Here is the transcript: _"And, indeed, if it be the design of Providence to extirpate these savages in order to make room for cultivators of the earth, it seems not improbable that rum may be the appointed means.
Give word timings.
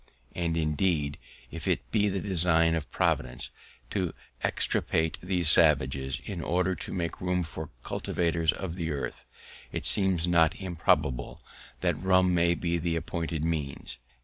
_"And, 0.33 0.57
indeed, 0.57 1.19
if 1.51 1.67
it 1.67 1.91
be 1.91 2.09
the 2.09 2.19
design 2.19 2.73
of 2.73 2.89
Providence 2.89 3.51
to 3.91 4.15
extirpate 4.43 5.19
these 5.21 5.47
savages 5.47 6.19
in 6.25 6.41
order 6.41 6.73
to 6.73 6.91
make 6.91 7.21
room 7.21 7.43
for 7.43 7.69
cultivators 7.83 8.51
of 8.51 8.73
the 8.73 8.89
earth, 8.89 9.25
it 9.71 9.85
seems 9.85 10.27
not 10.27 10.55
improbable 10.55 11.43
that 11.81 12.01
rum 12.01 12.33
may 12.33 12.55
be 12.55 12.79
the 12.79 12.95
appointed 12.95 13.45
means. 13.45 13.99